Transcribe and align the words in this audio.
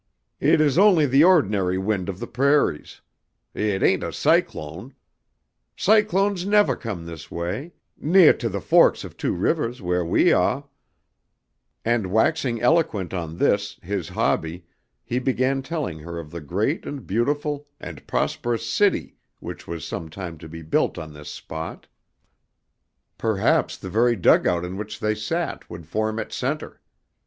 "It 0.39 0.59
is 0.61 0.79
only 0.79 1.05
the 1.05 1.23
ordinary 1.23 1.77
wind 1.77 2.09
of 2.09 2.17
the 2.17 2.25
prairies. 2.25 3.01
It 3.53 3.83
ain't 3.83 4.01
a 4.01 4.11
cyclone. 4.11 4.95
Cyclones 5.77 6.43
nevah 6.43 6.73
come 6.75 7.05
this 7.05 7.29
way, 7.29 7.73
neah 7.99 8.33
to 8.39 8.49
the 8.49 8.61
forks 8.61 9.03
of 9.03 9.15
two 9.15 9.33
rivers 9.35 9.79
wheah 9.79 10.03
we 10.03 10.33
ah," 10.33 10.63
and 11.85 12.07
waxing 12.07 12.59
eloquent 12.61 13.13
on 13.13 13.37
this, 13.37 13.79
his 13.83 14.09
hobby, 14.09 14.65
he 15.03 15.19
began 15.19 15.61
telling 15.61 15.99
her 15.99 16.17
of 16.17 16.31
the 16.31 16.41
great 16.41 16.87
and 16.87 17.05
beautiful 17.05 17.67
and 17.79 18.07
prosperous 18.07 18.67
city 18.67 19.17
which 19.39 19.67
was 19.67 19.85
sometime 19.85 20.35
to 20.39 20.49
be 20.49 20.63
built 20.63 20.97
on 20.97 21.13
this 21.13 21.29
spot; 21.29 21.85
perhaps 23.19 23.77
the 23.77 23.87
very 23.87 24.15
dugout 24.15 24.65
in 24.65 24.77
which 24.77 24.99
they 24.99 25.13
sat 25.13 25.69
would 25.69 25.85
form 25.85 26.17
its 26.17 26.35
center. 26.35 26.81